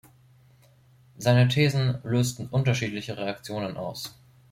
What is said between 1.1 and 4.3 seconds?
Seine Thesen lösten unterschiedliche Reaktionen aus.